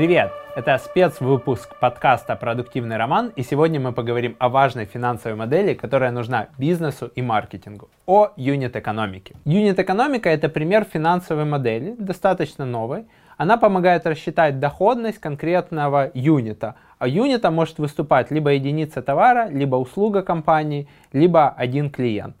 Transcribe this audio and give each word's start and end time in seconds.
Привет! 0.00 0.32
Это 0.56 0.78
спецвыпуск 0.78 1.78
подкаста 1.78 2.34
«Продуктивный 2.34 2.96
роман», 2.96 3.32
и 3.36 3.42
сегодня 3.42 3.78
мы 3.80 3.92
поговорим 3.92 4.34
о 4.38 4.48
важной 4.48 4.86
финансовой 4.86 5.36
модели, 5.36 5.74
которая 5.74 6.10
нужна 6.10 6.48
бизнесу 6.56 7.10
и 7.14 7.20
маркетингу, 7.20 7.90
о 8.06 8.30
юнит-экономике. 8.34 9.34
Юнит-экономика– 9.44 10.30
это 10.30 10.48
пример 10.48 10.86
финансовой 10.90 11.44
модели, 11.44 11.96
достаточно 11.98 12.64
новой. 12.64 13.04
Она 13.36 13.58
помогает 13.58 14.06
рассчитать 14.06 14.58
доходность 14.58 15.18
конкретного 15.18 16.10
юнита, 16.14 16.76
а 16.98 17.06
юнита 17.06 17.50
может 17.50 17.78
выступать 17.78 18.30
либо 18.30 18.52
единица 18.52 19.02
товара, 19.02 19.50
либо 19.50 19.76
услуга 19.76 20.22
компании, 20.22 20.88
либо 21.12 21.50
один 21.50 21.90
клиент. 21.90 22.36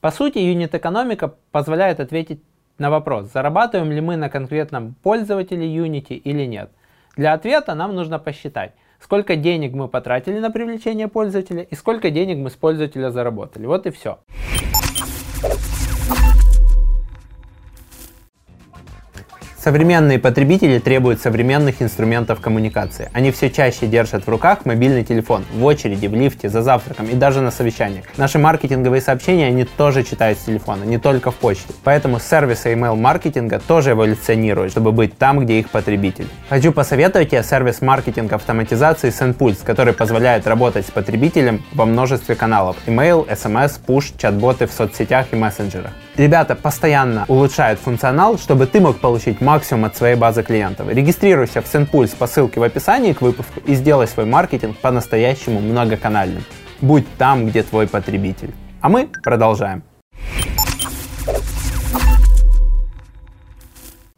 По 0.00 0.10
сути, 0.10 0.38
юнит-экономика 0.38 1.34
позволяет 1.50 2.00
ответить 2.00 2.42
на 2.78 2.88
вопрос, 2.88 3.30
зарабатываем 3.30 3.92
ли 3.92 4.00
мы 4.00 4.16
на 4.16 4.30
конкретном 4.30 4.94
пользователе 5.02 5.66
Unity 5.66 6.14
или 6.14 6.46
нет– 6.46 6.70
для 7.16 7.34
ответа 7.34 7.74
нам 7.74 7.94
нужно 7.94 8.18
посчитать, 8.18 8.72
сколько 8.98 9.36
денег 9.36 9.72
мы 9.74 9.88
потратили 9.88 10.38
на 10.38 10.50
привлечение 10.50 11.08
пользователя 11.08 11.62
и 11.62 11.74
сколько 11.74 12.10
денег 12.10 12.38
мы 12.38 12.48
с 12.48 12.54
пользователя 12.54 13.10
заработали. 13.10 13.66
Вот 13.66 13.86
и 13.86 13.90
все. 13.90 14.18
Современные 19.62 20.18
потребители 20.18 20.80
требуют 20.80 21.20
современных 21.20 21.82
инструментов 21.82 22.40
коммуникации. 22.40 23.10
Они 23.12 23.30
все 23.30 23.48
чаще 23.48 23.86
держат 23.86 24.26
в 24.26 24.28
руках 24.28 24.64
мобильный 24.64 25.04
телефон, 25.04 25.44
в 25.54 25.64
очереди, 25.64 26.08
в 26.08 26.14
лифте, 26.16 26.48
за 26.48 26.62
завтраком 26.62 27.06
и 27.06 27.14
даже 27.14 27.42
на 27.42 27.52
совещаниях. 27.52 28.06
Наши 28.16 28.40
маркетинговые 28.40 29.00
сообщения 29.00 29.46
они 29.46 29.64
тоже 29.64 30.02
читают 30.02 30.40
с 30.40 30.42
телефона, 30.42 30.82
не 30.82 30.98
только 30.98 31.30
в 31.30 31.36
почте. 31.36 31.72
Поэтому 31.84 32.18
сервисы 32.18 32.72
email-маркетинга 32.74 33.60
тоже 33.60 33.92
эволюционируют, 33.92 34.72
чтобы 34.72 34.90
быть 34.90 35.16
там, 35.16 35.38
где 35.38 35.60
их 35.60 35.70
потребитель. 35.70 36.26
Хочу 36.48 36.72
посоветовать 36.72 37.30
тебе 37.30 37.44
сервис 37.44 37.80
маркетинга 37.82 38.34
автоматизации 38.34 39.10
SendPulse, 39.10 39.64
который 39.64 39.92
позволяет 39.92 40.48
работать 40.48 40.88
с 40.88 40.90
потребителем 40.90 41.62
во 41.72 41.86
множестве 41.86 42.34
каналов. 42.34 42.78
Email, 42.88 43.28
SMS, 43.28 43.78
push, 43.86 44.14
чат-боты 44.18 44.66
в 44.66 44.72
соцсетях 44.72 45.26
и 45.30 45.36
мессенджерах. 45.36 45.92
Ребята 46.16 46.54
постоянно 46.54 47.24
улучшают 47.26 47.80
функционал, 47.80 48.36
чтобы 48.36 48.66
ты 48.66 48.82
мог 48.82 48.98
получить 48.98 49.40
максимум 49.40 49.86
от 49.86 49.96
своей 49.96 50.14
базы 50.14 50.42
клиентов. 50.42 50.88
Регистрируйся 50.88 51.62
в 51.62 51.64
SendPulse 51.64 52.18
по 52.18 52.26
ссылке 52.26 52.60
в 52.60 52.62
описании 52.62 53.14
к 53.14 53.22
выпуску 53.22 53.60
и 53.60 53.74
сделай 53.74 54.06
свой 54.06 54.26
маркетинг 54.26 54.76
по-настоящему 54.76 55.60
многоканальным. 55.60 56.42
Будь 56.82 57.06
там, 57.16 57.46
где 57.46 57.62
твой 57.62 57.88
потребитель. 57.88 58.52
А 58.82 58.90
мы 58.90 59.08
продолжаем. 59.22 59.84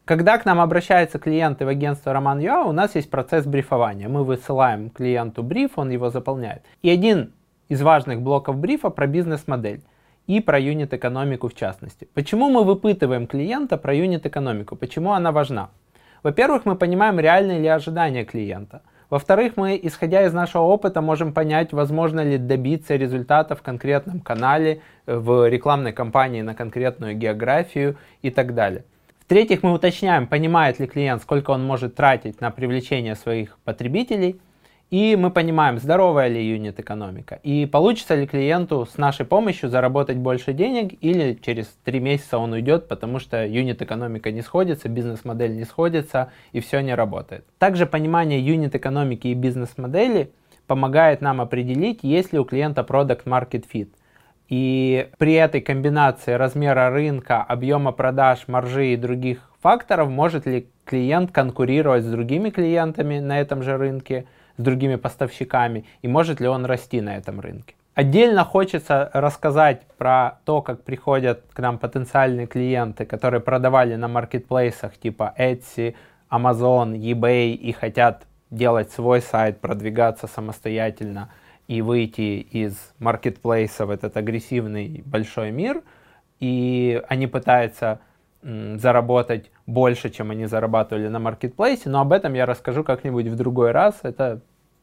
Когда 0.03 0.37
к 0.37 0.43
нам 0.43 0.59
обращаются 0.59 1.17
клиенты 1.17 1.63
в 1.63 1.69
агентство 1.69 2.11
Роман.ua, 2.11 2.65
у 2.65 2.73
нас 2.73 2.95
есть 2.95 3.09
процесс 3.09 3.45
брифования. 3.45 4.09
Мы 4.09 4.25
высылаем 4.25 4.89
клиенту 4.89 5.43
бриф, 5.43 5.71
он 5.77 5.91
его 5.91 6.09
заполняет. 6.09 6.61
И 6.81 6.89
один 6.89 7.31
из 7.69 7.81
важных 7.81 8.21
блоков 8.21 8.57
брифа 8.57 8.89
про 8.89 9.07
бизнес-модель 9.07 9.81
и 10.27 10.39
про 10.39 10.59
юнит-экономику 10.59 11.47
в 11.47 11.53
частности. 11.53 12.07
Почему 12.13 12.49
мы 12.49 12.63
выпытываем 12.63 13.27
клиента 13.27 13.77
про 13.77 13.93
юнит-экономику? 13.93 14.75
Почему 14.75 15.11
она 15.13 15.31
важна? 15.31 15.69
Во-первых, 16.23 16.65
мы 16.65 16.75
понимаем, 16.75 17.19
реальные 17.19 17.59
ли 17.59 17.67
ожидания 17.67 18.25
клиента. 18.25 18.81
Во-вторых, 19.09 19.53
мы, 19.55 19.79
исходя 19.83 20.25
из 20.25 20.33
нашего 20.33 20.63
опыта, 20.63 21.01
можем 21.01 21.31
понять, 21.33 21.73
возможно 21.73 22.23
ли 22.23 22.39
добиться 22.39 22.95
результата 22.95 23.55
в 23.55 23.61
конкретном 23.61 24.19
канале, 24.19 24.81
э, 25.05 25.15
в 25.15 25.47
рекламной 25.47 25.93
кампании 25.93 26.41
на 26.41 26.55
конкретную 26.55 27.15
географию 27.15 27.97
и 28.23 28.31
так 28.31 28.55
далее. 28.55 28.83
В-третьих, 29.25 29.61
мы 29.61 29.73
уточняем, 29.73 30.25
понимает 30.27 30.79
ли 30.79 30.87
клиент, 30.87 31.21
сколько 31.21 31.51
он 31.51 31.63
может 31.63 31.95
тратить 31.95 32.41
на 32.41 32.49
привлечение 32.49 33.15
своих 33.15 33.57
потребителей– 33.63 34.39
и 34.91 35.15
мы 35.15 35.31
понимаем, 35.31 35.79
здоровая 35.79 36.27
ли 36.27 36.47
юнит 36.47 36.79
экономика, 36.79 37.39
и 37.43 37.65
получится 37.65 38.15
ли 38.15 38.27
клиенту 38.27 38.85
с 38.85 38.97
нашей 38.97 39.25
помощью 39.25 39.69
заработать 39.69 40.17
больше 40.17 40.53
денег, 40.53 40.93
или 41.01 41.37
через 41.41 41.67
три 41.83 41.99
месяца 41.99 42.37
он 42.37 42.53
уйдет, 42.53 42.87
потому 42.87 43.19
что 43.19 43.45
юнит 43.45 43.81
экономика 43.81 44.31
не 44.31 44.41
сходится, 44.41 44.87
бизнес-модель 44.87 45.55
не 45.55 45.65
сходится, 45.65 46.31
и 46.51 46.59
все 46.59 46.81
не 46.81 46.93
работает. 46.93 47.45
Также 47.57 47.85
понимание 47.85 48.39
юнит 48.39 48.75
экономики 48.75 49.27
и 49.27 49.33
бизнес-модели 49.33 50.31
помогает 50.67 51.21
нам 51.21 51.41
определить, 51.41 51.99
есть 52.03 52.33
ли 52.33 52.39
у 52.39 52.45
клиента 52.45 52.81
product 52.81 53.23
market 53.25 53.65
fit. 53.71 53.89
И 54.47 55.09
при 55.17 55.33
этой 55.33 55.61
комбинации 55.61 56.33
размера 56.33 56.91
рынка, 56.91 57.41
объема 57.41 57.91
продаж, 57.91 58.47
маржи 58.47 58.93
и 58.93 58.95
других 58.95 59.39
факторов, 59.61 60.09
может 60.09 60.45
ли 60.45 60.67
клиент 60.85 61.31
конкурировать 61.31 62.03
с 62.03 62.07
другими 62.07 62.51
клиентами 62.51 63.19
на 63.19 63.41
этом 63.41 63.63
же 63.63 63.77
рынке, 63.77 64.25
с 64.57 64.61
другими 64.61 64.95
поставщиками 64.95 65.85
и 66.01 66.07
может 66.07 66.39
ли 66.39 66.47
он 66.47 66.65
расти 66.65 67.01
на 67.01 67.17
этом 67.17 67.39
рынке. 67.39 67.75
Отдельно 67.95 68.43
хочется 68.43 69.09
рассказать 69.13 69.83
про 69.97 70.39
то, 70.43 70.61
как 70.61 70.83
приходят 70.83 71.43
к 71.53 71.59
нам 71.59 71.77
потенциальные 71.77 72.45
клиенты, 72.45 73.05
которые 73.05 73.39
продавали 73.39 73.95
на 73.95 74.09
маркетплейсах 74.09 74.97
типа 74.97 75.33
Etsy, 75.37 75.95
Amazon, 76.29 76.99
eBay 76.99 77.53
и 77.53 77.71
хотят 77.71 78.27
делать 78.51 78.91
свой 78.91 79.21
сайт, 79.21 79.61
продвигаться 79.61 80.27
самостоятельно 80.27 81.29
и 81.67 81.81
выйти 81.81 82.45
из 82.51 82.75
маркетплейса 82.99 83.85
в 83.85 83.89
этот 83.89 84.17
агрессивный 84.17 85.01
большой 85.05 85.51
мир. 85.51 85.81
И 86.41 87.01
они 87.07 87.27
пытаются 87.27 88.01
заработать 88.45 89.49
больше, 89.65 90.09
чем 90.11 90.29
они 90.29 90.45
зарабатывали 90.45 91.07
на 91.07 91.19
маркетплейсе, 91.19 91.89
но 91.89 92.01
об 92.01 92.11
этом 92.11 92.33
я 92.33 92.45
расскажу 92.45 92.83
как-нибудь 92.83 93.25
в 93.27 93.35
другой 93.35 93.71
раз, 93.71 93.99
это 94.03 94.41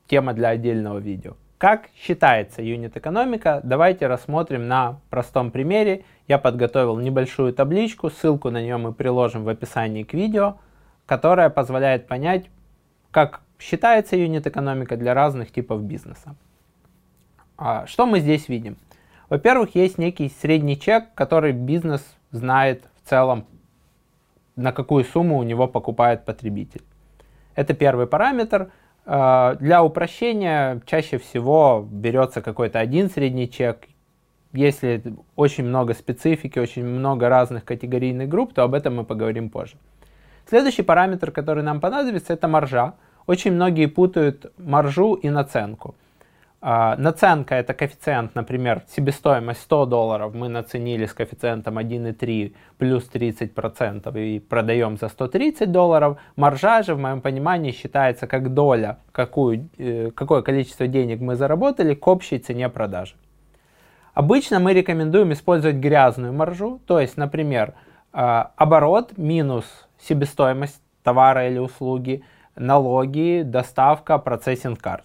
тема 0.08 0.34
для 0.34 0.48
отдельного 0.48 0.98
видео. 0.98 1.36
Как 1.58 1.90
считается 1.96 2.60
юнит-экономика? 2.60 3.60
Давайте 3.62 4.08
рассмотрим 4.08 4.66
на 4.66 4.98
простом 5.10 5.52
примере. 5.52 6.04
Я 6.26 6.38
подготовил 6.38 6.98
небольшую 6.98 7.52
табличку, 7.52 8.10
ссылку 8.10 8.50
на 8.50 8.60
нее 8.60 8.78
мы 8.78 8.92
приложим 8.92 9.44
в 9.44 9.48
описании 9.48 10.02
к 10.02 10.12
видео, 10.12 10.56
которая 11.06 11.48
позволяет 11.48 12.08
понять, 12.08 12.46
как 13.12 13.42
считается 13.60 14.16
юнит-экономика 14.16 14.96
для 14.96 15.14
разных 15.14 15.52
типов 15.52 15.82
бизнеса. 15.84 16.34
А, 17.56 17.86
что 17.86 18.06
мы 18.06 18.18
здесь 18.18 18.48
видим? 18.48 18.76
Во-первых, 19.28 19.76
есть 19.76 19.98
некий 19.98 20.32
средний 20.40 20.76
чек, 20.76 21.14
который 21.14 21.52
бизнес 21.52 22.04
знает 22.32 22.88
в 23.04 23.08
целом 23.08 23.46
на 24.56 24.72
какую 24.72 25.04
сумму 25.04 25.38
у 25.38 25.42
него 25.42 25.66
покупает 25.68 26.24
потребитель. 26.24 26.82
Это 27.54 27.74
первый 27.74 28.06
параметр. 28.06 28.70
А, 29.04 29.54
для 29.56 29.82
упрощения 29.82 30.80
чаще 30.86 31.18
всего 31.18 31.86
берется 31.90 32.40
какой-то 32.40 32.78
один 32.78 33.10
средний 33.10 33.50
чек. 33.50 33.88
Если 34.52 35.02
очень 35.34 35.64
много 35.64 35.94
специфики, 35.94 36.58
очень 36.58 36.84
много 36.84 37.28
разных 37.28 37.64
категорийных 37.64 38.28
групп, 38.28 38.52
то 38.52 38.62
об 38.62 38.74
этом 38.74 38.96
мы 38.96 39.04
поговорим 39.04 39.48
позже. 39.48 39.76
Следующий 40.48 40.82
параметр, 40.82 41.30
который 41.30 41.62
нам 41.62 41.80
понадобится, 41.80 42.34
это 42.34 42.48
маржа. 42.48 42.94
Очень 43.26 43.52
многие 43.52 43.86
путают 43.86 44.52
маржу 44.58 45.14
и 45.14 45.30
наценку. 45.30 45.94
А, 46.64 46.94
наценка 46.96 47.56
это 47.56 47.74
коэффициент, 47.74 48.36
например, 48.36 48.84
себестоимость 48.86 49.62
100 49.62 49.86
долларов 49.86 50.32
мы 50.32 50.48
наценили 50.48 51.06
с 51.06 51.12
коэффициентом 51.12 51.76
1,3 51.76 52.54
плюс 52.78 53.10
30% 53.12 54.16
и 54.16 54.38
продаем 54.38 54.96
за 54.96 55.08
130 55.08 55.72
долларов. 55.72 56.18
Маржа 56.36 56.84
же, 56.84 56.94
в 56.94 57.00
моем 57.00 57.20
понимании, 57.20 57.72
считается 57.72 58.28
как 58.28 58.54
доля, 58.54 58.98
какую, 59.10 59.70
э, 59.76 60.12
какое 60.14 60.42
количество 60.42 60.86
денег 60.86 61.20
мы 61.20 61.34
заработали 61.34 61.94
к 61.94 62.06
общей 62.06 62.38
цене 62.38 62.68
продажи. 62.68 63.14
Обычно 64.14 64.60
мы 64.60 64.72
рекомендуем 64.72 65.32
использовать 65.32 65.78
грязную 65.78 66.32
маржу, 66.32 66.80
то 66.86 67.00
есть, 67.00 67.16
например, 67.16 67.74
а, 68.12 68.52
оборот 68.56 69.18
минус 69.18 69.64
себестоимость 69.98 70.80
товара 71.02 71.48
или 71.48 71.58
услуги, 71.58 72.22
налоги, 72.54 73.42
доставка, 73.44 74.18
процессинг 74.18 74.80
карт 74.80 75.04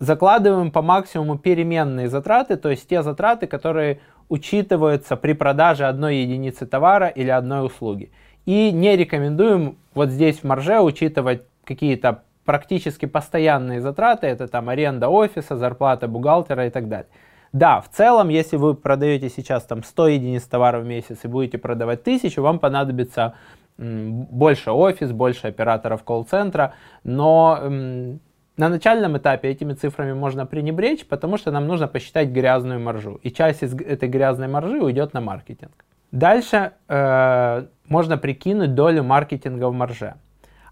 закладываем 0.00 0.72
по 0.72 0.82
максимуму 0.82 1.38
переменные 1.38 2.08
затраты, 2.08 2.56
то 2.56 2.70
есть 2.70 2.88
те 2.88 3.02
затраты, 3.02 3.46
которые 3.46 4.00
учитываются 4.28 5.16
при 5.16 5.34
продаже 5.34 5.84
одной 5.84 6.16
единицы 6.16 6.66
товара 6.66 7.08
или 7.08 7.30
одной 7.30 7.66
услуги. 7.66 8.10
И 8.46 8.72
не 8.72 8.96
рекомендуем 8.96 9.76
вот 9.94 10.08
здесь 10.08 10.38
в 10.38 10.44
марже 10.44 10.80
учитывать 10.80 11.42
какие-то 11.64 12.22
практически 12.44 13.06
постоянные 13.06 13.80
затраты, 13.80 14.26
это 14.26 14.48
там 14.48 14.70
аренда 14.70 15.08
офиса, 15.08 15.56
зарплата 15.56 16.08
бухгалтера 16.08 16.66
и 16.66 16.70
так 16.70 16.88
далее. 16.88 17.08
Да, 17.52 17.80
в 17.80 17.88
целом, 17.90 18.28
если 18.28 18.56
вы 18.56 18.74
продаете 18.74 19.28
сейчас 19.28 19.64
там 19.64 19.82
100 19.82 20.08
единиц 20.08 20.44
товара 20.44 20.80
в 20.80 20.86
месяц 20.86 21.18
и 21.24 21.28
будете 21.28 21.58
продавать 21.58 22.00
1000, 22.00 22.40
вам 22.40 22.58
понадобится 22.58 23.34
больше 23.76 24.70
офис, 24.70 25.10
больше 25.10 25.48
операторов 25.48 26.04
колл-центра, 26.04 26.74
но 27.02 28.18
на 28.56 28.68
начальном 28.68 29.16
этапе 29.16 29.48
этими 29.48 29.72
цифрами 29.72 30.12
можно 30.12 30.46
пренебречь, 30.46 31.06
потому 31.06 31.36
что 31.36 31.50
нам 31.50 31.66
нужно 31.66 31.88
посчитать 31.88 32.28
грязную 32.28 32.80
маржу. 32.80 33.20
И 33.22 33.30
часть 33.30 33.62
из 33.62 33.74
этой 33.74 34.08
грязной 34.08 34.48
маржи 34.48 34.82
уйдет 34.82 35.14
на 35.14 35.20
маркетинг. 35.20 35.84
Дальше 36.12 36.72
э, 36.88 37.66
можно 37.88 38.18
прикинуть 38.18 38.74
долю 38.74 39.04
маркетинга 39.04 39.68
в 39.68 39.72
марже. 39.72 40.14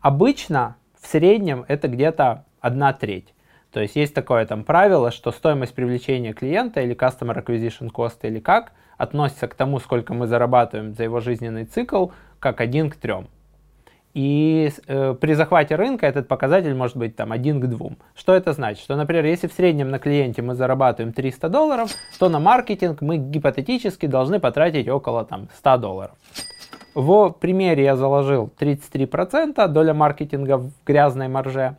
Обычно 0.01 0.77
в 1.01 1.07
среднем 1.07 1.65
это 1.69 1.89
где-то 1.89 2.45
одна 2.61 2.93
треть. 2.93 3.35
То 3.73 3.81
есть 3.81 3.97
есть 3.97 4.15
такое 4.15 4.47
там 4.47 4.65
правило, 4.65 5.11
что 5.11 5.31
стоимость 5.31 5.75
привлечения 5.75 6.33
клиента 6.33 6.81
или 6.81 6.97
Customer 6.97 7.45
Acquisition 7.45 7.91
Cost 7.93 8.19
или 8.23 8.41
как 8.41 8.73
относится 8.97 9.47
к 9.47 9.55
тому, 9.55 9.79
сколько 9.79 10.15
мы 10.15 10.27
зарабатываем 10.27 10.95
за 10.95 11.05
его 11.05 11.21
жизненный 11.21 11.65
цикл, 11.65 12.09
как 12.41 12.61
один 12.61 12.91
к 12.91 12.97
трем. 12.97 13.29
И 14.15 14.71
э, 14.87 15.15
при 15.21 15.35
захвате 15.35 15.77
рынка 15.77 16.07
этот 16.07 16.29
показатель 16.29 16.75
может 16.75 16.97
быть 16.97 17.15
там 17.15 17.33
1 17.33 17.61
к 17.61 17.67
2. 17.67 17.91
Что 18.15 18.35
это 18.35 18.53
значит? 18.53 18.83
Что, 18.83 18.97
например, 18.97 19.25
если 19.27 19.47
в 19.47 19.53
среднем 19.53 19.91
на 19.91 19.99
клиенте 19.99 20.43
мы 20.43 20.55
зарабатываем 20.55 21.13
300 21.13 21.49
долларов, 21.49 21.91
то 22.19 22.29
на 22.29 22.41
маркетинг 22.41 23.01
мы 23.01 23.19
гипотетически 23.19 24.07
должны 24.07 24.41
потратить 24.41 24.89
около 24.89 25.25
там, 25.25 25.49
100 25.59 25.77
долларов. 25.79 26.17
В 26.95 27.31
примере 27.31 27.85
я 27.85 27.97
заложил 27.97 28.51
33% 28.59 29.69
доля 29.69 29.95
маркетинга 29.95 30.59
в 30.59 30.73
грязной 30.85 31.29
марже. 31.29 31.77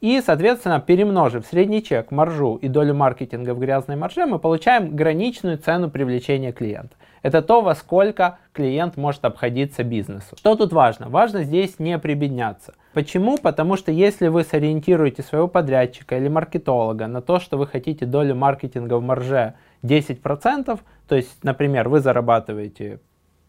И, 0.00 0.22
соответственно, 0.24 0.80
перемножив 0.80 1.44
средний 1.44 1.82
чек, 1.82 2.10
маржу 2.10 2.56
и 2.56 2.68
долю 2.68 2.94
маркетинга 2.94 3.52
в 3.52 3.58
грязной 3.58 3.96
марже, 3.96 4.24
мы 4.24 4.38
получаем 4.38 4.96
граничную 4.96 5.58
цену 5.58 5.90
привлечения 5.90 6.52
клиента. 6.52 6.96
Это 7.22 7.42
то, 7.42 7.60
во 7.60 7.74
сколько 7.74 8.38
клиент 8.54 8.96
может 8.96 9.24
обходиться 9.26 9.84
бизнесу. 9.84 10.36
Что 10.38 10.56
тут 10.56 10.72
важно? 10.72 11.10
Важно 11.10 11.42
здесь 11.42 11.78
не 11.78 11.98
прибедняться. 11.98 12.72
Почему? 12.94 13.36
Потому 13.36 13.76
что 13.76 13.92
если 13.92 14.28
вы 14.28 14.42
сориентируете 14.42 15.22
своего 15.22 15.48
подрядчика 15.48 16.16
или 16.16 16.28
маркетолога 16.28 17.06
на 17.06 17.20
то, 17.20 17.38
что 17.38 17.58
вы 17.58 17.66
хотите 17.66 18.06
долю 18.06 18.34
маркетинга 18.34 18.94
в 18.94 19.02
марже 19.02 19.52
10%, 19.82 20.80
то 21.08 21.14
есть, 21.14 21.44
например, 21.44 21.90
вы 21.90 22.00
зарабатываете 22.00 23.00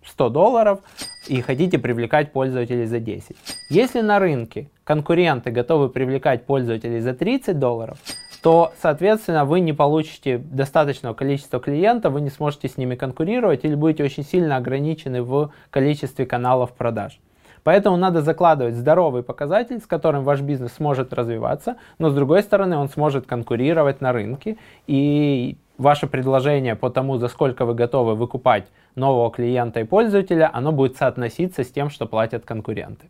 100 0.06 0.30
долларов 0.30 0.80
и 1.28 1.42
хотите 1.42 1.80
привлекать 1.80 2.32
пользователей 2.32 2.86
за 2.86 3.00
10. 3.00 3.36
Если 3.70 4.02
на 4.02 4.20
рынке 4.20 4.70
конкуренты 4.84 5.52
готовы 5.52 5.90
привлекать 5.90 6.46
пользователей 6.46 7.00
за 7.00 7.14
30 7.14 7.58
долларов, 7.60 7.98
то, 8.42 8.74
соответственно, 8.82 9.46
вы 9.46 9.60
не 9.60 9.74
получите 9.74 10.40
достаточного 10.40 11.14
количества 11.14 11.60
клиентов, 11.60 12.14
вы 12.14 12.22
не 12.22 12.30
сможете 12.30 12.68
с 12.68 12.78
ними 12.78 12.96
конкурировать 12.96 13.64
или 13.64 13.76
будете 13.76 14.04
очень 14.04 14.24
сильно 14.24 14.58
ограничены 14.58 15.22
в 15.22 15.52
количестве 15.70 16.26
каналов 16.26 16.74
продаж. 16.74 17.20
Поэтому 17.64 17.98
надо 17.98 18.22
закладывать 18.22 18.76
здоровый 18.76 19.24
показатель, 19.24 19.80
с 19.80 19.88
которым 19.88 20.24
ваш 20.24 20.42
бизнес 20.42 20.74
сможет 20.74 21.14
развиваться, 21.14 21.78
но 22.00 22.10
с 22.10 22.14
другой 22.14 22.44
стороны 22.44 22.78
он 22.78 22.90
сможет 22.90 23.26
конкурировать 23.26 24.02
на 24.02 24.12
рынке 24.14 24.58
и 24.88 25.58
ваше 25.78 26.08
предложение 26.08 26.76
по 26.76 26.90
тому, 26.90 27.18
за 27.18 27.28
сколько 27.28 27.66
вы 27.66 27.74
готовы 27.74 28.16
выкупать 28.16 28.66
нового 28.96 29.32
клиента 29.32 29.80
и 29.80 29.84
пользователя, 29.84 30.50
оно 30.54 30.72
будет 30.72 30.98
соотноситься 30.98 31.64
с 31.64 31.72
тем, 31.72 31.90
что 31.90 32.06
платят 32.06 32.46
конкуренты. 32.46 33.10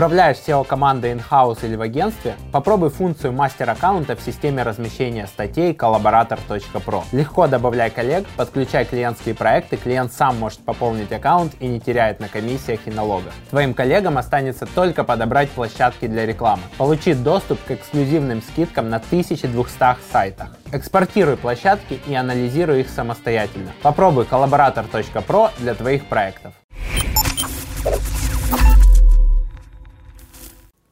Управляешь 0.00 0.38
SEO-командой 0.38 1.12
in-house 1.12 1.58
или 1.62 1.76
в 1.76 1.82
агентстве? 1.82 2.34
Попробуй 2.52 2.88
функцию 2.88 3.34
мастер-аккаунта 3.34 4.16
в 4.16 4.22
системе 4.22 4.62
размещения 4.62 5.26
статей 5.26 5.74
collaborator.pro. 5.74 7.02
Легко 7.12 7.46
добавляй 7.46 7.90
коллег, 7.90 8.26
подключай 8.34 8.86
клиентские 8.86 9.34
проекты, 9.34 9.76
клиент 9.76 10.14
сам 10.14 10.38
может 10.38 10.60
пополнить 10.60 11.12
аккаунт 11.12 11.52
и 11.60 11.66
не 11.66 11.80
теряет 11.80 12.18
на 12.18 12.28
комиссиях 12.28 12.80
и 12.86 12.90
налогах. 12.90 13.34
Твоим 13.50 13.74
коллегам 13.74 14.16
останется 14.16 14.64
только 14.64 15.04
подобрать 15.04 15.50
площадки 15.50 16.06
для 16.06 16.24
рекламы. 16.24 16.62
Получи 16.78 17.12
доступ 17.12 17.62
к 17.62 17.72
эксклюзивным 17.72 18.40
скидкам 18.40 18.88
на 18.88 18.96
1200 18.96 19.96
сайтах. 20.10 20.56
Экспортируй 20.72 21.36
площадки 21.36 22.00
и 22.06 22.14
анализируй 22.14 22.80
их 22.80 22.88
самостоятельно. 22.88 23.72
Попробуй 23.82 24.24
collaborator.pro 24.24 25.50
для 25.58 25.74
твоих 25.74 26.06
проектов. 26.06 26.54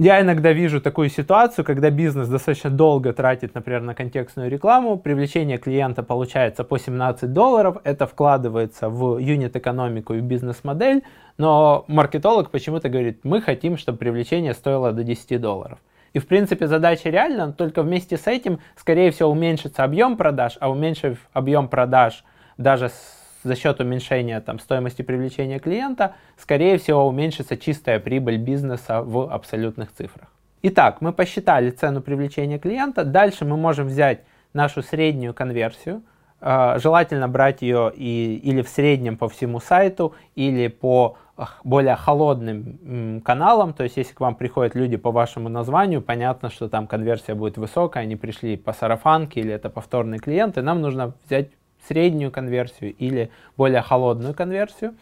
Я 0.01 0.21
иногда 0.21 0.53
вижу 0.53 0.81
такую 0.81 1.09
ситуацию, 1.09 1.65
когда 1.65 1.91
бизнес 1.91 2.29
достаточно 2.29 2.71
долго 2.71 3.13
тратит, 3.13 3.57
например, 3.57 3.81
на 3.83 3.97
контекстную 3.97 4.49
рекламу, 4.49 4.97
привлечение 4.97 5.59
клиента 5.59 6.05
получается 6.05 6.63
по 6.63 6.79
17 6.79 7.33
долларов, 7.33 7.79
это 7.83 8.07
вкладывается 8.07 8.91
в 8.91 9.19
юнит-экономику 9.19 10.15
и 10.15 10.21
бизнес-модель, 10.21 11.03
но 11.37 11.85
маркетолог 11.89 12.51
почему-то 12.51 12.89
говорит, 12.89 13.25
мы 13.25 13.43
хотим, 13.43 13.77
чтобы 13.77 13.99
привлечение 13.99 14.55
стоило 14.55 14.93
до 14.93 15.03
10 15.03 15.41
долларов. 15.41 15.81
И 16.13 16.21
в 16.21 16.29
принципе 16.29 16.69
задача 16.69 17.11
реальна, 17.11 17.53
только 17.53 17.83
вместе 17.83 18.17
с 18.19 18.29
этим, 18.29 18.61
скорее 18.77 19.11
всего, 19.11 19.31
уменьшится 19.31 19.83
объем 19.83 20.17
продаж, 20.17 20.59
а 20.61 20.71
уменьшив 20.71 21.19
объем 21.33 21.67
продаж 21.67 22.23
даже 22.57 22.91
с 22.91 23.18
за 23.49 23.57
счет 23.57 23.81
уменьшения 23.81 24.41
там, 24.41 24.59
стоимости 24.59 25.03
привлечения 25.03 25.59
клиента, 25.59 26.15
скорее 26.37 26.79
всего, 26.79 27.07
уменьшится 27.09 27.57
чистая 27.57 27.99
прибыль 27.99 28.37
бизнеса 28.37 29.03
в 29.03 29.33
абсолютных 29.33 29.93
цифрах. 29.93 30.29
Итак, 30.63 31.01
мы 31.01 31.13
посчитали 31.13 31.71
цену 31.71 32.01
привлечения 32.01 32.59
клиента. 32.59 33.05
Дальше 33.05 33.45
мы 33.45 33.57
можем 33.57 33.87
взять 33.87 34.21
нашу 34.53 34.83
среднюю 34.83 35.35
конверсию. 35.35 36.03
Э, 36.41 36.79
желательно 36.79 37.29
брать 37.29 37.63
ее 37.63 37.93
и, 37.95 38.41
или 38.43 38.63
в 38.63 38.69
среднем 38.69 39.17
по 39.17 39.29
всему 39.29 39.61
сайту, 39.61 40.15
или 40.37 40.69
по 40.69 41.17
более 41.63 41.95
холодным 41.95 43.21
каналам, 43.25 43.73
то 43.73 43.85
есть 43.85 43.97
если 43.97 44.13
к 44.13 44.21
вам 44.21 44.35
приходят 44.35 44.75
люди 44.75 44.97
по 44.97 45.13
вашему 45.13 45.49
названию, 45.49 46.03
понятно, 46.03 46.51
что 46.51 46.69
там 46.69 46.87
конверсия 46.87 47.35
будет 47.35 47.59
высокая, 47.59 48.03
они 48.03 48.17
пришли 48.17 48.57
по 48.57 48.73
сарафанке 48.73 49.41
или 49.41 49.53
это 49.53 49.71
повторные 49.71 50.19
клиенты, 50.19 50.63
нам 50.63 50.81
нужно 50.81 51.15
взять 51.25 51.51
среднюю 51.87 52.31
конверсию 52.31 52.95
или 52.95 53.31
более 53.57 53.83
холодную 53.83 54.35
конверсию. 54.35 54.95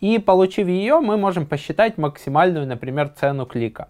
И 0.00 0.18
получив 0.18 0.68
ее, 0.68 1.00
мы 1.00 1.16
можем 1.16 1.46
посчитать 1.46 1.98
максимальную, 1.98 2.66
например, 2.66 3.08
цену 3.08 3.46
клика. 3.46 3.88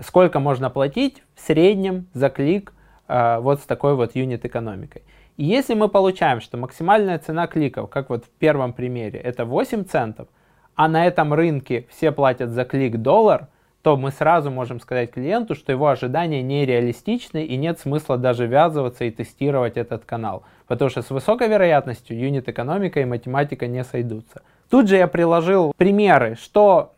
Сколько 0.00 0.40
можно 0.40 0.70
платить 0.70 1.22
в 1.34 1.40
среднем 1.40 2.06
за 2.14 2.30
клик 2.30 2.72
э, 3.08 3.38
вот 3.40 3.60
с 3.60 3.64
такой 3.64 3.94
вот 3.94 4.14
юнит-экономикой. 4.14 5.02
И 5.36 5.44
если 5.44 5.74
мы 5.74 5.88
получаем, 5.88 6.40
что 6.40 6.56
максимальная 6.56 7.18
цена 7.18 7.46
кликов, 7.46 7.90
как 7.90 8.10
вот 8.10 8.24
в 8.24 8.28
первом 8.30 8.72
примере, 8.72 9.18
это 9.20 9.44
8 9.44 9.84
центов, 9.84 10.28
а 10.74 10.88
на 10.88 11.06
этом 11.06 11.34
рынке 11.34 11.86
все 11.90 12.12
платят 12.12 12.50
за 12.50 12.64
клик 12.64 12.96
доллар– 12.98 13.48
то 13.82 13.96
мы 13.96 14.10
сразу 14.10 14.50
можем 14.50 14.80
сказать 14.80 15.12
клиенту, 15.12 15.54
что 15.54 15.72
его 15.72 15.88
ожидания 15.88 16.42
нереалистичны 16.42 17.44
и 17.44 17.56
нет 17.56 17.78
смысла 17.78 18.18
даже 18.18 18.46
ввязываться 18.46 19.04
и 19.04 19.10
тестировать 19.10 19.76
этот 19.76 20.04
канал. 20.04 20.42
Потому 20.66 20.90
что 20.90 21.02
с 21.02 21.10
высокой 21.10 21.48
вероятностью 21.48 22.18
юнит-экономика 22.18 23.00
и 23.00 23.04
математика 23.04 23.66
не 23.66 23.84
сойдутся. 23.84 24.42
Тут 24.68 24.88
же 24.88 24.96
я 24.96 25.06
приложил 25.06 25.72
примеры, 25.76 26.36
что, 26.40 26.92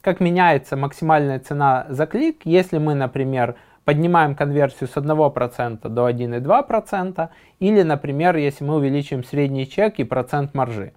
как 0.00 0.20
меняется 0.20 0.76
максимальная 0.76 1.40
цена 1.40 1.86
за 1.88 2.06
клик, 2.06 2.42
если 2.44 2.78
мы, 2.78 2.94
например, 2.94 3.56
поднимаем 3.84 4.34
конверсию 4.34 4.88
с 4.88 4.96
1% 4.96 5.88
до 5.88 6.08
1,2%, 6.08 7.28
или, 7.58 7.82
например, 7.82 8.36
если 8.36 8.64
мы 8.64 8.76
увеличиваем 8.76 9.24
средний 9.24 9.66
чек 9.68 9.98
и 9.98 10.04
процент 10.04 10.54
маржи. 10.54 10.92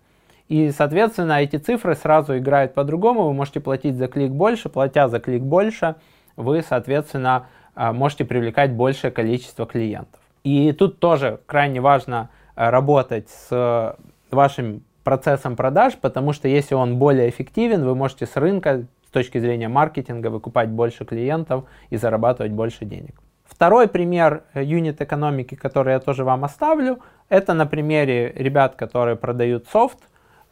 И, 0.50 0.72
соответственно, 0.72 1.41
эти 1.41 1.58
цифры 1.58 1.96
сразу 1.96 2.38
играют 2.38 2.74
по-другому. 2.74 3.27
Вы 3.27 3.34
можете 3.34 3.60
платить 3.60 3.96
за 3.96 4.08
клик 4.08 4.32
больше, 4.32 4.68
платя 4.68 5.08
за 5.08 5.20
клик 5.20 5.44
больше, 5.44 5.96
вы, 6.36 6.63
соответственно, 6.68 7.48
а, 7.75 7.94
можете 7.94 8.25
привлекать 8.25 8.74
большее 8.74 9.12
количество 9.12 9.68
клиентов. 9.68 10.20
И 10.44 10.72
тут 10.72 11.00
тоже 11.00 11.39
крайне 11.46 11.82
важно 11.82 12.29
а, 12.56 12.72
работать 12.72 13.29
с 13.29 13.96
вашим 14.32 14.84
процессом 15.03 15.56
продаж, 15.56 15.96
потому 15.96 16.34
что 16.34 16.48
если 16.48 16.74
он 16.75 16.98
более 16.98 17.29
эффективен, 17.29 17.86
вы 17.86 17.96
можете 17.96 18.25
с 18.25 18.36
рынка 18.36 18.86
с 19.08 19.12
точки 19.12 19.38
зрения 19.39 19.68
маркетинга 19.68 20.27
выкупать 20.27 20.70
больше 20.70 21.06
клиентов 21.06 21.65
и 21.89 21.98
зарабатывать 21.98 22.51
больше 22.51 22.86
денег. 22.86 23.22
Второй 23.46 23.88
пример 23.88 24.44
э, 24.53 24.63
юнит 24.63 25.01
экономики, 25.01 25.56
который 25.56 25.94
я 25.94 26.00
тоже 26.00 26.24
вам 26.24 26.44
оставлю, 26.44 27.00
это 27.27 27.53
на 27.53 27.65
примере 27.65 28.32
ребят, 28.36 28.75
которые 28.75 29.15
продают 29.15 29.68
софт, 29.68 30.09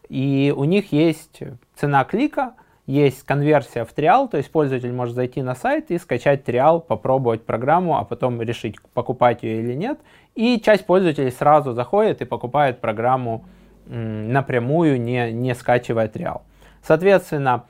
и 0.10 0.54
у 0.56 0.64
них 0.64 0.92
есть 0.92 1.40
цена 1.76 2.04
клика, 2.04 2.54
есть 2.86 3.24
конверсия 3.24 3.84
в 3.84 3.92
триал, 3.92 4.30
то 4.30 4.38
есть 4.38 4.50
пользователь 4.50 4.94
может 4.94 5.16
зайти 5.16 5.42
на 5.42 5.56
сайт 5.56 5.92
и 5.92 5.98
скачать 5.98 6.46
триал, 6.46 6.80
попробовать 6.80 7.46
программу, 7.46 7.98
а 7.98 8.06
потом 8.06 8.42
решить, 8.42 8.76
покупать 8.94 9.44
ее 9.44 9.60
или 9.60 9.74
нет. 9.74 10.00
И 10.36 10.60
часть 10.62 10.86
пользователей 10.86 11.32
сразу 11.32 11.74
заходит 11.74 12.22
и 12.22 12.26
покупает 12.26 12.80
программу 12.80 13.46
напрямую, 13.86 15.02
не, 15.02 15.32
не 15.32 15.54
скачивая 15.54 16.08
триал. 16.08 16.44
Соответственно, 16.82 17.66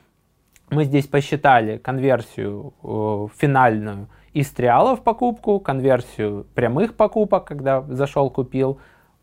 мы 0.70 0.84
здесь 0.84 1.08
посчитали 1.08 1.77
конверсию 1.77 2.74
э, 2.84 3.27
финальную 3.38 4.10
из 4.34 4.50
триала 4.51 4.96
в 4.96 5.03
покупку, 5.03 5.60
конверсию 5.60 6.46
прямых 6.53 6.96
покупок, 6.96 7.46
когда 7.46 7.82
зашел, 7.82 8.29
купил, 8.29 8.79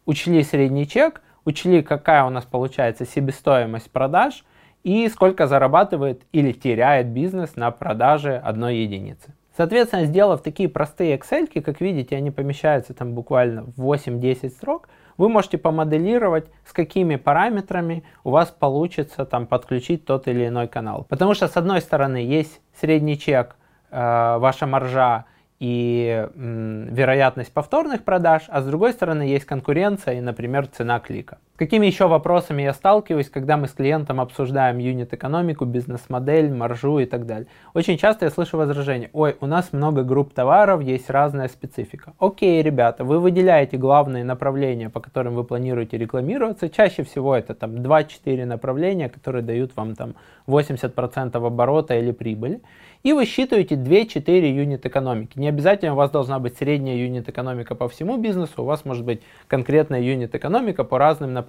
учли 0.06 0.42
средний 0.42 0.88
чек, 0.88 1.23
учли, 1.44 1.82
какая 1.82 2.24
у 2.24 2.30
нас 2.30 2.44
получается 2.44 3.04
себестоимость 3.04 3.90
продаж 3.90 4.44
и 4.82 5.08
сколько 5.08 5.46
зарабатывает 5.46 6.22
или 6.32 6.52
теряет 6.52 7.08
бизнес 7.08 7.56
на 7.56 7.70
продаже 7.70 8.36
одной 8.36 8.76
единицы. 8.78 9.34
Соответственно, 9.56 10.04
сделав 10.04 10.42
такие 10.42 10.68
простые 10.68 11.16
Excel, 11.16 11.46
как 11.62 11.80
видите, 11.80 12.16
они 12.16 12.30
помещаются 12.30 12.92
там 12.92 13.14
буквально 13.14 13.64
в 13.76 13.92
8-10 13.92 14.50
строк, 14.50 14.88
вы 15.16 15.28
можете 15.28 15.58
помоделировать, 15.58 16.46
с 16.64 16.72
какими 16.72 17.14
параметрами 17.14 18.02
у 18.24 18.30
вас 18.30 18.50
получится 18.50 19.24
там 19.24 19.46
подключить 19.46 20.04
тот 20.04 20.26
или 20.26 20.48
иной 20.48 20.66
канал. 20.66 21.06
Потому 21.08 21.34
что 21.34 21.46
с 21.46 21.56
одной 21.56 21.80
стороны 21.80 22.16
есть 22.16 22.60
средний 22.80 23.16
чек, 23.16 23.54
э, 23.92 24.38
ваша 24.38 24.66
маржа 24.66 25.26
и 25.61 26.28
м, 26.34 26.94
вероятность 26.94 27.52
повторных 27.52 28.04
продаж, 28.04 28.44
а 28.49 28.61
с 28.61 28.66
другой 28.66 28.92
стороны 28.92 29.23
есть 29.23 29.44
конкуренция 29.44 30.14
и, 30.14 30.20
например, 30.20 30.66
цена 30.66 31.00
клика. 31.00 31.38
Какими 31.56 31.87
еще 31.87 32.08
вопросами 32.08 32.62
я 32.62 32.73
сталкиваюсь, 32.73 33.30
когда 33.30 33.56
мы 33.56 33.68
с 33.68 33.70
клиентом 33.70 34.20
обсуждаем 34.20 34.78
юнит-экономику, 34.78 35.64
бизнес-модель, 35.66 36.52
маржу 36.52 36.99
и 36.99 37.04
так 37.04 37.26
далее? 37.26 37.46
Очень 37.75 37.96
часто 37.96 38.25
я 38.25 38.32
слышу 38.32 38.58
возражение, 38.58 39.08
ой, 39.12 39.37
у 39.40 39.46
нас 39.46 39.73
много 39.73 40.02
групп 40.02 40.34
товаров, 40.34 40.82
есть 40.82 41.11
разная 41.11 41.46
специфика. 41.46 42.14
Окей, 42.18 42.61
ребята, 42.61 43.04
вы 43.04 43.20
выделяете 43.20 43.76
главные 43.76 44.25
направления, 44.25 44.90
по 44.90 44.99
которым 44.99 45.37
вы 45.37 45.44
планируете 45.44 45.96
рекламироваться. 45.96 46.68
Чаще 46.68 47.04
всего 47.04 47.37
это 47.37 47.54
там 47.54 47.76
2-4 47.76 48.46
направления, 48.46 49.08
которые 49.08 49.44
дают 49.44 49.76
вам 49.76 49.94
там 49.94 50.16
80% 50.49 51.37
оборота 51.37 51.94
или 51.94 52.11
прибыли 52.11 52.62
и 53.04 53.12
высчитываете 53.12 53.76
2-4 53.76 54.50
юнит 54.50 54.87
экономики. 54.87 55.38
Не 55.38 55.49
обязательно 55.49 55.92
у 55.92 55.96
вас 55.96 56.11
должна 56.11 56.38
быть 56.38 56.56
средняя 56.56 56.96
юнит 56.96 57.28
экономика 57.28 57.75
по 57.75 57.88
всему 57.88 58.16
бизнесу, 58.16 58.62
у 58.62 58.64
вас 58.64 58.87
может 58.87 59.04
быть 59.04 59.20
конкретная 59.46 60.00
юнит 60.00 60.34
экономика 60.34 60.84
по 60.84 60.99
разным 60.99 61.28
направлениям. 61.28 61.43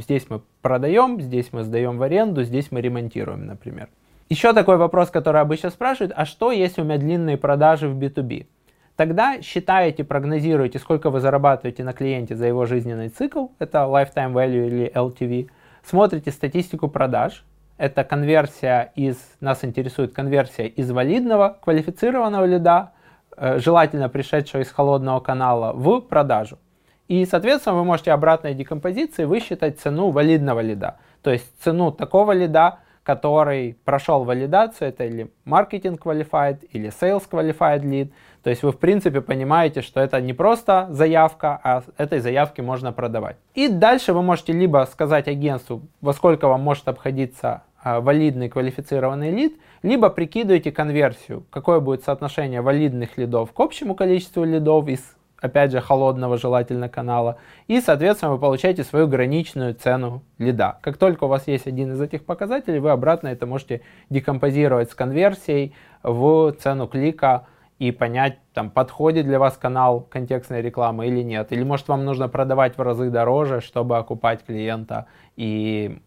Здесь 0.00 0.26
мы 0.28 0.42
продаем, 0.62 1.20
здесь 1.20 1.48
мы 1.52 1.64
сдаем 1.64 1.98
в 1.98 2.02
аренду, 2.02 2.44
здесь 2.44 2.70
мы 2.70 2.80
ремонтируем, 2.80 3.46
например. 3.46 3.88
Еще 4.28 4.52
такой 4.52 4.76
вопрос, 4.76 5.10
который 5.10 5.40
обычно 5.40 5.70
спрашивают, 5.70 6.12
а 6.14 6.26
что 6.26 6.52
если 6.52 6.82
у 6.82 6.84
меня 6.84 6.98
длинные 6.98 7.38
продажи 7.38 7.88
в 7.88 7.98
B2B? 7.98 8.46
Тогда 8.94 9.40
считаете, 9.40 10.04
прогнозируете, 10.04 10.78
сколько 10.78 11.10
вы 11.10 11.20
зарабатываете 11.20 11.84
на 11.84 11.92
клиенте 11.92 12.34
за 12.34 12.46
его 12.46 12.66
жизненный 12.66 13.08
цикл, 13.08 13.46
это 13.58 13.78
lifetime 13.78 14.32
value 14.32 14.66
или 14.66 14.92
LTV, 14.92 15.48
смотрите 15.82 16.30
статистику 16.30 16.88
продаж, 16.88 17.44
это 17.78 18.02
конверсия 18.02 18.92
из, 18.96 19.16
нас 19.40 19.64
интересует 19.64 20.12
конверсия 20.12 20.66
из 20.66 20.90
валидного 20.90 21.58
квалифицированного 21.62 22.44
лида, 22.44 22.90
э, 23.36 23.60
желательно 23.60 24.08
пришедшего 24.08 24.62
из 24.62 24.70
холодного 24.70 25.20
канала, 25.20 25.72
в 25.72 26.00
продажу. 26.00 26.58
И, 27.08 27.24
соответственно, 27.24 27.76
вы 27.76 27.84
можете 27.84 28.12
обратной 28.12 28.54
декомпозиции 28.54 29.24
высчитать 29.24 29.80
цену 29.80 30.10
валидного 30.10 30.60
лида. 30.60 30.98
То 31.22 31.32
есть 31.32 31.46
цену 31.62 31.90
такого 31.90 32.32
лида, 32.32 32.78
который 33.02 33.78
прошел 33.86 34.24
валидацию, 34.24 34.90
это 34.90 35.04
или 35.04 35.30
marketing 35.46 35.98
qualified, 35.98 36.68
или 36.72 36.90
sales 36.90 37.22
qualified 37.30 37.80
lead. 37.80 38.12
То 38.42 38.50
есть 38.50 38.62
вы, 38.62 38.72
в 38.72 38.78
принципе, 38.78 39.22
понимаете, 39.22 39.80
что 39.80 40.00
это 40.00 40.20
не 40.20 40.34
просто 40.34 40.86
заявка, 40.90 41.58
а 41.64 41.82
этой 41.96 42.20
заявки 42.20 42.60
можно 42.60 42.92
продавать. 42.92 43.36
И 43.54 43.68
дальше 43.68 44.12
вы 44.12 44.22
можете 44.22 44.52
либо 44.52 44.86
сказать 44.92 45.26
агентству, 45.26 45.80
во 46.02 46.12
сколько 46.12 46.48
вам 46.48 46.60
может 46.60 46.86
обходиться 46.86 47.62
а, 47.82 48.02
валидный 48.02 48.50
квалифицированный 48.50 49.30
лид, 49.30 49.58
либо 49.82 50.10
прикидываете 50.10 50.72
конверсию, 50.72 51.46
какое 51.50 51.80
будет 51.80 52.04
соотношение 52.04 52.60
валидных 52.60 53.16
лидов 53.16 53.52
к 53.52 53.60
общему 53.60 53.94
количеству 53.94 54.44
лидов 54.44 54.88
из, 54.88 55.16
опять 55.40 55.72
же, 55.72 55.80
холодного 55.80 56.36
желательно 56.36 56.88
канала, 56.88 57.38
и, 57.66 57.80
соответственно, 57.80 58.32
вы 58.32 58.38
получаете 58.38 58.84
свою 58.84 59.06
граничную 59.06 59.74
цену 59.74 60.22
лида. 60.38 60.78
Как 60.82 60.96
только 60.96 61.24
у 61.24 61.28
вас 61.28 61.46
есть 61.46 61.66
один 61.66 61.92
из 61.92 62.00
этих 62.00 62.24
показателей, 62.24 62.80
вы 62.80 62.90
обратно 62.90 63.28
это 63.28 63.46
можете 63.46 63.82
декомпозировать 64.10 64.90
с 64.90 64.94
конверсией 64.94 65.74
в 66.02 66.52
цену 66.52 66.88
клика 66.88 67.46
и 67.78 67.92
понять, 67.92 68.38
там, 68.54 68.70
подходит 68.70 69.26
для 69.26 69.38
вас 69.38 69.56
канал 69.56 70.00
контекстной 70.00 70.62
рекламы 70.62 71.06
или 71.06 71.22
нет. 71.22 71.52
Или, 71.52 71.62
может, 71.62 71.86
вам 71.88 72.04
нужно 72.04 72.28
продавать 72.28 72.76
в 72.76 72.82
разы 72.82 73.08
дороже, 73.10 73.60
чтобы 73.60 73.96
окупать 73.96 74.44
клиента 74.44 75.06
и 75.36 76.00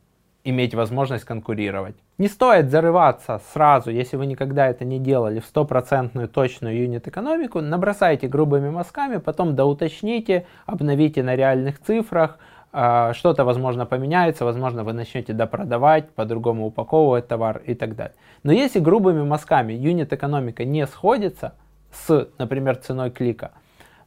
иметь 0.44 0.76
возможность 0.76 1.24
конкурировать. 1.24 1.96
Не 2.22 2.28
стоит 2.28 2.70
зарываться 2.70 3.42
сразу, 3.52 3.90
если 3.90 4.16
вы 4.16 4.28
никогда 4.28 4.68
это 4.68 4.86
не 4.86 5.00
делали, 5.00 5.40
в 5.40 5.46
стопроцентную 5.48 6.28
точную 6.28 6.80
юнит-экономику. 6.80 7.62
Набросайте 7.62 8.28
грубыми 8.28 8.70
мазками, 8.70 9.18
потом 9.18 9.56
доуточните, 9.56 10.46
обновите 10.68 11.24
на 11.24 11.36
реальных 11.36 11.82
цифрах, 11.82 12.38
а, 12.72 13.16
что-то, 13.16 13.44
возможно, 13.44 13.88
поменяется, 13.88 14.46
возможно, 14.46 14.84
вы 14.84 14.94
начнете 14.94 15.34
допродавать, 15.34 16.12
по-другому 16.12 16.68
упаковывать 16.68 17.28
товар 17.28 17.64
и 17.66 17.74
так 17.74 17.96
далее. 17.96 18.14
Но 18.44 18.52
если 18.52 18.80
грубыми 18.80 19.24
мазками 19.24 19.74
юнит-экономика 19.74 20.64
не 20.64 20.86
сходится 20.86 21.56
с, 21.92 22.28
например, 22.38 22.76
ценой 22.76 23.10
клика, 23.10 23.50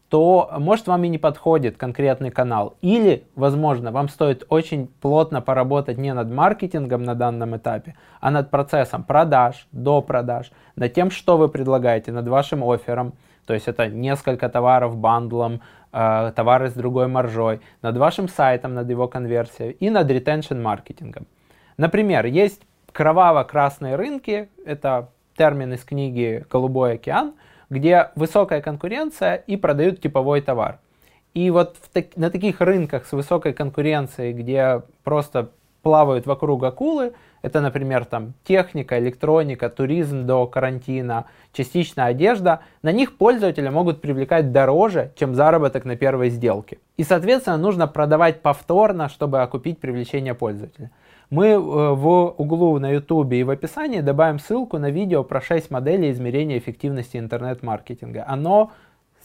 то 0.09 0.51
может 0.59 0.87
вам 0.87 1.05
и 1.05 1.09
не 1.09 1.19
подходит 1.19 1.77
конкретный 1.77 2.31
канал. 2.31 2.77
Или, 2.83 3.27
возможно, 3.35 3.91
вам 3.91 4.09
стоит 4.09 4.45
очень 4.49 4.87
плотно 5.01 5.41
поработать 5.41 5.99
не 5.99 6.13
над 6.15 6.31
маркетингом 6.31 7.03
на 7.03 7.15
данном 7.15 7.57
этапе, 7.57 7.97
а 8.21 8.31
над 8.31 8.51
процессом 8.51 9.03
продаж, 9.03 9.67
до 9.73 10.03
продаж, 10.03 10.53
над 10.77 10.93
тем, 10.93 11.11
что 11.11 11.37
вы 11.37 11.49
предлагаете, 11.49 12.13
над 12.13 12.29
вашим 12.29 12.63
оффером. 12.63 13.15
То 13.47 13.55
есть 13.55 13.69
это 13.69 13.89
несколько 13.89 14.49
товаров 14.49 14.97
бандлом, 14.97 15.61
э, 15.93 16.33
товары 16.35 16.69
с 16.69 16.75
другой 16.75 17.09
маржой, 17.09 17.61
над 17.83 17.97
вашим 17.97 18.29
сайтом, 18.29 18.75
над 18.75 18.89
его 18.89 19.09
конверсией 19.09 19.73
и 19.73 19.91
над 19.91 20.11
ретеншн 20.11 20.61
маркетингом. 20.61 21.27
Например, 21.77 22.25
есть 22.27 22.63
кроваво-красные 22.93 23.97
рынки, 23.97 24.49
это 24.65 25.09
термин 25.37 25.73
из 25.73 25.85
книги 25.85 26.45
«Голубой 26.49 26.95
океан», 26.95 27.35
где 27.71 28.11
высокая 28.15 28.61
конкуренция 28.61 29.35
и 29.35 29.57
продают 29.57 30.01
типовой 30.01 30.41
товар. 30.41 30.79
И 31.35 31.51
вот 31.51 31.77
так, 31.93 32.17
на 32.17 32.31
таких 32.31 32.61
рынках 32.61 33.07
с 33.07 33.13
высокой 33.13 33.53
конкуренцией, 33.53 34.33
где 34.33 34.83
просто 35.03 35.51
плавают 35.83 36.27
вокруг 36.27 36.63
акулы, 36.65 37.13
это, 37.43 37.61
например, 37.61 38.07
там 38.07 38.33
техника, 38.45 38.99
электроника, 38.99 39.69
туризм 39.69 40.27
до 40.27 40.47
карантина, 40.47 41.27
частично 41.53 42.07
одежда, 42.07 42.61
на 42.83 42.91
них 42.91 43.19
пользователи 43.19 43.69
могут 43.69 44.01
привлекать 44.01 44.51
дороже, 44.51 45.13
чем 45.15 45.35
заработок 45.35 45.85
на 45.85 45.95
первой 45.95 46.31
сделке. 46.31 46.79
И, 46.97 47.05
соответственно, 47.05 47.59
нужно 47.59 47.87
продавать 47.87 48.41
повторно, 48.41 49.11
чтобы 49.11 49.43
окупить 49.43 49.79
привлечение 49.79 50.35
пользователя. 50.35 50.91
Мы 51.31 51.49
э, 51.49 51.59
в 51.59 52.35
углу 52.37 52.79
на 52.79 52.91
YouTube 52.91 53.33
и 53.33 53.43
в 53.43 53.51
описании 53.51 54.01
добавим 54.01 54.39
ссылку 54.39 54.79
на 54.79 54.91
видео 54.91 55.25
про 55.25 55.41
6 55.41 55.71
моделей 55.71 56.11
измерения 56.11 56.59
эффективности 56.59 57.17
интернет-маркетинга. 57.17 58.25
Оно 58.27 58.73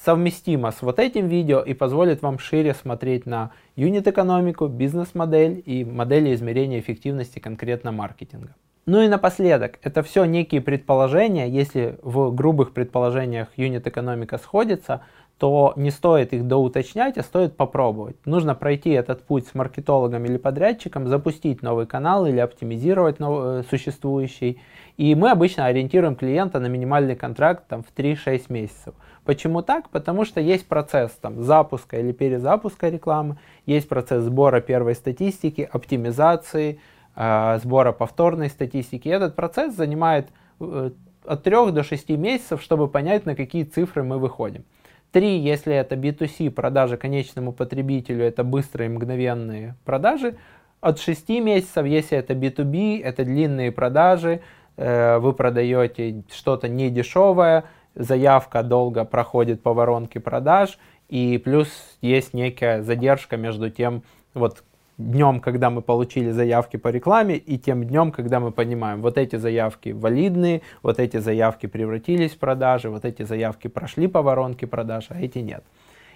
совместимо 0.03 0.71
с 0.71 0.81
вот 0.81 0.99
этим 0.99 1.27
видео 1.27 1.59
и 1.59 1.73
позволит 1.73 2.21
вам 2.21 2.39
шире 2.39 2.73
смотреть 2.73 3.25
на 3.25 3.51
юнит-экономику, 3.75 4.67
бизнес-модель 4.67 5.61
и 5.65 5.83
модели 5.83 6.33
измерения 6.33 6.79
эффективности 6.79 7.39
конкретно 7.39 7.91
маркетинга. 7.91 8.55
Ну 8.85 9.01
и 9.01 9.07
напоследок, 9.07 9.77
это 9.83 10.01
все 10.01 10.25
некие 10.25 10.61
предположения, 10.61 11.47
если 11.47 11.99
в 12.01 12.33
грубых 12.33 12.73
предположениях 12.73 13.49
юнит-экономика 13.55 14.37
сходится, 14.39 15.01
то 15.39 15.71
не 15.77 15.89
стоит 15.89 16.33
их 16.33 16.47
доуточнять, 16.47 17.17
а 17.17 17.23
стоит 17.23 17.55
попробовать. 17.55 18.17
Нужно 18.25 18.55
пройти 18.55 18.89
этот 18.89 19.23
путь 19.23 19.47
с 19.47 19.55
маркетологом 19.55 20.25
или 20.25 20.35
подрядчиком, 20.35 21.07
запустить 21.07 21.63
новый 21.63 21.87
канал 21.87 22.25
или 22.25 22.39
оптимизировать 22.39 23.19
новый, 23.19 23.61
э, 23.61 23.63
существующий. 23.69 24.61
И 24.97 25.15
мы 25.15 25.31
обычно 25.31 25.65
ориентируем 25.65 26.17
клиента 26.17 26.59
на 26.59 26.67
минимальный 26.67 27.15
контракт 27.15 27.63
там, 27.69 27.83
в 27.83 27.97
3-6 27.97 28.47
месяцев. 28.49 28.93
Почему 29.23 29.61
так? 29.61 29.89
Потому 29.89 30.25
что 30.25 30.41
есть 30.41 30.67
процесс 30.67 31.11
там, 31.11 31.41
запуска 31.41 31.97
или 31.97 32.11
перезапуска 32.11 32.89
рекламы, 32.89 33.37
есть 33.65 33.87
процесс 33.87 34.25
сбора 34.25 34.59
первой 34.59 34.93
статистики, 34.93 35.69
оптимизации, 35.71 36.81
э, 37.15 37.59
сбора 37.63 37.93
повторной 37.93 38.49
статистики. 38.49 39.07
И 39.07 39.11
этот 39.11 39.37
процесс 39.37 39.73
занимает 39.73 40.27
э, 40.59 40.91
от 41.25 41.43
3 41.43 41.71
до 41.71 41.83
6 41.83 42.09
месяцев, 42.09 42.61
чтобы 42.61 42.89
понять, 42.89 43.25
на 43.25 43.35
какие 43.35 43.63
цифры 43.63 44.03
мы 44.03 44.17
выходим. 44.17 44.65
Три, 45.11 45.39
если 45.39 45.73
это 45.73 45.95
B2C, 45.95 46.51
продажи 46.51 46.95
конечному 46.95 47.51
потребителю, 47.51 48.23
это 48.23 48.43
быстрые 48.43 48.89
мгновенные 48.89 49.75
продажи. 49.83 50.35
От 50.81 50.99
6 50.99 51.29
месяцев, 51.29 51.85
если 51.85 52.17
это 52.17 52.33
B2B, 52.33 53.01
это 53.03 53.25
длинные 53.25 53.71
продажи, 53.71 54.41
э, 54.77 55.17
вы 55.17 55.33
продаете 55.33 56.23
что-то 56.31 56.69
недешевое, 56.69 57.63
заявка 57.95 58.61
долго 58.61 59.03
проходит 59.03 59.63
по 59.63 59.73
воронке 59.73 60.19
продаж, 60.19 60.77
и 61.09 61.41
плюс 61.43 61.69
есть 62.01 62.35
некая 62.35 62.83
задержка 62.83 63.35
между 63.35 63.71
тем, 63.71 64.03
вот 64.35 64.63
днем, 64.99 65.39
когда 65.39 65.69
мы 65.69 65.81
получили 65.81 66.29
заявки 66.29 66.77
по 66.77 66.89
рекламе, 66.89 67.37
и 67.37 67.57
тем 67.57 67.83
днем, 67.85 68.11
когда 68.11 68.39
мы 68.39 68.51
понимаем, 68.51 69.01
вот 69.01 69.17
эти 69.17 69.37
заявки 69.37 69.89
валидные, 69.89 70.61
вот 70.83 70.99
эти 70.99 71.17
заявки 71.17 71.65
превратились 71.65 72.33
в 72.33 72.37
продажи, 72.37 72.89
вот 72.89 73.05
эти 73.05 73.23
заявки 73.23 73.67
прошли 73.67 74.07
по 74.07 74.21
воронке 74.21 74.67
продаж, 74.67 75.07
а 75.09 75.19
эти 75.19 75.39
нет. 75.39 75.63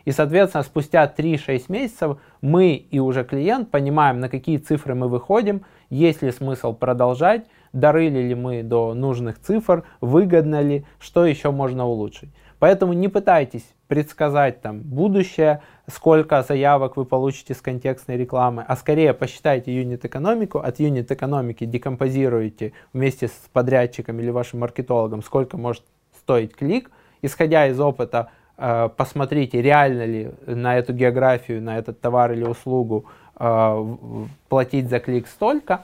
И, 0.05 0.11
соответственно, 0.11 0.63
спустя 0.63 1.11
3-6 1.17 1.65
месяцев 1.69 2.17
мы 2.41 2.73
и 2.75 2.99
уже 2.99 3.23
клиент 3.23 3.71
понимаем, 3.71 4.19
на 4.19 4.27
какие 4.27 4.57
цифры 4.57 4.95
мы 4.95 5.07
выходим, 5.07 5.63
есть 5.89 6.21
ли 6.21 6.31
смысл 6.31 6.73
продолжать, 6.73 7.45
дорыли 7.71 8.19
ли 8.19 8.35
мы 8.35 8.63
до 8.63 8.93
нужных 8.93 9.39
цифр, 9.39 9.83
выгодно 10.01 10.61
ли, 10.61 10.85
что 10.99 11.25
еще 11.25 11.51
можно 11.51 11.87
улучшить. 11.87 12.29
Поэтому 12.59 12.93
не 12.93 13.07
пытайтесь 13.07 13.65
предсказать 13.93 14.59
там 14.59 14.79
будущее, 14.79 15.61
сколько 15.87 16.41
заявок 16.41 16.97
вы 16.97 17.05
получите 17.05 17.53
с 17.53 17.61
контекстной 17.61 18.17
рекламы, 18.17 18.65
а 18.67 18.75
скорее 18.75 19.13
посчитайте 19.13 19.71
юнит-экономику, 19.71 20.57
от 20.57 20.79
юнит-экономики 20.79 21.65
декомпозируете 21.65 22.73
вместе 22.91 23.27
с 23.27 23.35
подрядчиком 23.53 24.19
или 24.19 24.31
вашим 24.31 24.61
маркетологом, 24.61 25.21
сколько 25.21 25.57
может 25.57 25.83
стоить 26.17 26.55
клик, 26.55 26.89
исходя 27.21 27.67
из 27.67 27.79
опыта, 27.79 28.31
э, 28.57 28.89
посмотрите, 28.97 29.61
реально 29.61 30.05
ли 30.05 30.31
на 30.47 30.75
эту 30.75 30.91
географию, 30.93 31.61
на 31.61 31.77
этот 31.77 32.01
товар 32.01 32.31
или 32.31 32.45
услугу 32.45 33.05
э, 33.39 33.95
платить 34.49 34.89
за 34.89 34.99
клик 34.99 35.27
столько, 35.27 35.81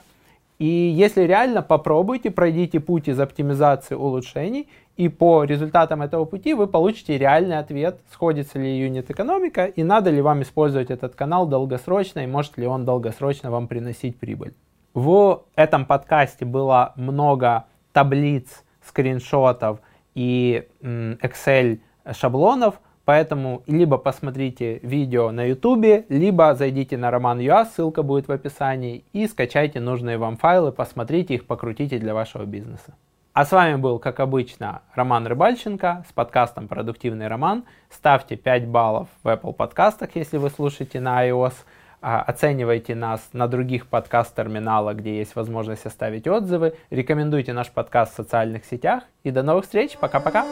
и 0.57 0.65
если 0.65 1.21
реально, 1.21 1.61
попробуйте, 1.61 2.31
пройдите 2.31 2.79
путь 2.79 3.07
из 3.07 3.19
оптимизации 3.19 3.93
улучшений, 3.93 4.67
и 4.99 5.07
по 5.07 5.45
результатам 5.45 6.01
этого 6.01 6.25
пути 6.25 6.53
вы 6.53 6.67
получите 6.67 7.17
реальный 7.17 7.57
ответ, 7.57 8.01
сходится 8.11 8.59
ли 8.59 8.77
юнит 8.77 9.09
экономика, 9.09 9.63
и 9.63 9.81
надо 9.81 10.09
ли 10.09 10.21
вам 10.21 10.41
использовать 10.41 10.91
этот 10.91 11.15
канал 11.15 11.47
долгосрочно, 11.47 12.19
и 12.19 12.27
может 12.27 12.57
ли 12.57 12.67
он 12.67 12.83
долгосрочно 12.83 13.49
вам 13.49 13.69
приносить 13.69 14.19
прибыль. 14.19 14.53
В 14.93 15.45
этом 15.55 15.85
подкасте 15.85 16.43
было 16.43 16.91
много 16.97 17.63
таблиц, 17.93 18.65
скриншотов 18.85 19.79
и 20.15 20.67
Excel 20.83 21.79
шаблонов, 22.11 22.81
Поэтому 23.05 23.63
либо 23.65 23.97
посмотрите 23.97 24.77
видео 24.83 25.31
на 25.31 25.43
YouTube, 25.43 26.05
либо 26.09 26.53
зайдите 26.53 26.95
на 26.95 27.09
Роман.ua, 27.09 27.65
ссылка 27.65 28.03
будет 28.03 28.27
в 28.27 28.31
описании, 28.31 29.03
и 29.13 29.25
скачайте 29.25 29.79
нужные 29.79 30.19
вам 30.19 30.37
файлы, 30.37 30.71
посмотрите 30.71 31.33
их, 31.33 31.47
покрутите 31.47 31.97
для 31.97 32.13
вашего 32.13 32.45
бизнеса. 32.45 32.93
А 33.39 33.45
с 33.45 33.53
вами 33.53 33.77
был, 33.77 33.99
как 33.99 34.19
обычно, 34.19 34.81
Роман 34.95 35.25
Рыбальченко 35.25 36.03
с 36.09 36.11
подкастом 36.11 36.67
«Продуктивный 36.67 37.29
роман». 37.29 37.63
Ставьте 37.89 38.35
5 38.35 38.67
баллов 38.67 39.07
в 39.23 39.29
Apple 39.29 39.53
подкастах, 39.53 40.09
если 40.15 40.35
вы 40.35 40.49
слушаете 40.49 40.99
на 40.99 41.25
iOS. 41.25 41.53
А, 42.01 42.21
оценивайте 42.21 42.95
нас 42.95 43.29
на 43.31 43.47
других 43.47 43.87
подкаст-терминалах, 43.87 44.97
где 44.97 45.19
есть 45.19 45.37
возможность 45.37 45.85
оставить 45.85 46.27
отзывы. 46.27 46.75
Рекомендуйте 46.89 47.53
наш 47.53 47.69
подкаст 47.69 48.11
в 48.11 48.17
социальных 48.17 48.65
сетях. 48.65 49.03
И 49.23 49.31
до 49.31 49.41
новых 49.41 49.63
встреч. 49.63 49.97
Пока-пока. 49.97 50.45